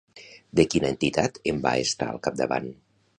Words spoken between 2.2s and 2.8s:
capdavant?